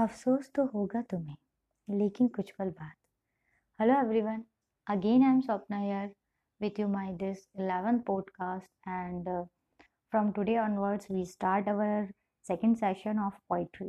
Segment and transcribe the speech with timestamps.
[0.00, 1.36] अफसोस तो होगा तुम्हें,
[1.88, 2.92] लेकिन कुछ पल बाद।
[3.78, 4.42] Hello everyone
[4.86, 6.10] again I am Swapna here
[6.60, 9.28] with you my this eleven podcast and
[10.12, 12.10] from today onwards we start our
[12.44, 13.88] second session of poetry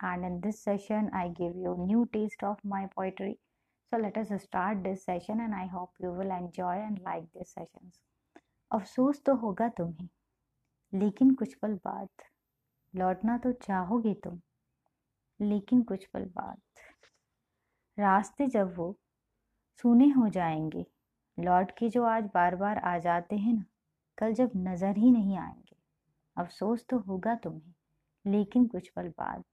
[0.00, 3.32] and in this session I give you new taste of my poetry
[3.92, 7.54] so let us start this session and I hope you will enjoy and like this
[7.54, 7.90] session
[8.70, 10.08] अफसोस तो होगा तुम्हें,
[10.92, 12.08] लेकिन कुछ पल बाद
[12.94, 14.40] लौटना तो चाहोगे तुम।
[15.40, 16.60] लेकिन कुछ पल बाद।
[17.98, 18.96] रास्ते जब वो
[19.82, 20.84] सूने हो जाएँगे,
[21.38, 23.64] लौट के जो आज बार बार आ जाते हैं ना,
[24.18, 25.76] कल जब नज़र ही नहीं आएँगे।
[26.36, 27.74] अफसोस तो होगा तुम्हें,
[28.24, 29.44] लेकिन कुछ पल बाद।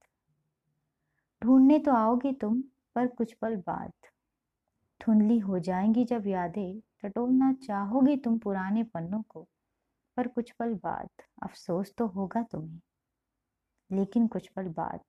[1.41, 2.61] ढूँढने तो आओगे तुम,
[2.95, 3.91] पर कुछ पल बाद।
[5.01, 9.47] धुंधली हो जाएँगी जब यादें, टटोलना चाहोगे तुम पुराने पन्नों को,
[10.17, 11.09] पर कुछ पल बाद
[11.43, 12.79] अफसोस तो होगा तुम्हें,
[13.91, 14.99] लेकिन कुछ पल बाद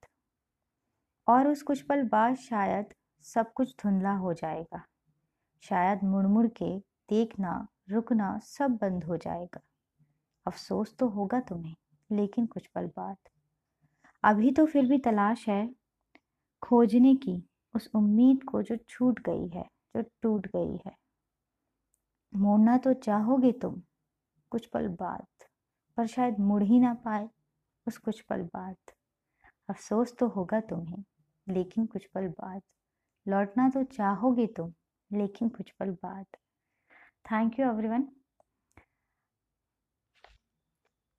[1.29, 4.83] और उस कुछ पल बाद शायद सब कुछ धुंधला हो जाएगा।
[5.63, 9.61] शायद मुड़ मुड़ के देखना, रुकना सब बंद हो जाएगा।
[10.47, 11.75] अफसोस तो होगा तुम्हें,
[12.11, 13.17] लेकिन कुछ पल बाद
[14.25, 15.75] अभी तो फिर भी तलाश है
[16.63, 17.43] खोजने की,
[17.75, 19.65] उस उम्मीद को जो छूट गई है,
[19.97, 20.97] जो टूट गई है।
[22.33, 23.83] मोड़ना तो चाहोगे तुम
[24.51, 25.27] कुछ पल बाद
[25.97, 27.29] पर शायद मुड़ ही ना पाए
[27.87, 28.77] उस कुछ पल बाद
[29.69, 31.05] अफसोस तो होगा तुम्हें
[31.49, 32.63] लेकिन कुछ पल बाद।
[33.29, 34.73] लौटना तो चाहोगे तुम
[35.13, 36.27] लेकिन कुछ पल बाद।
[37.33, 38.09] Thank you everyone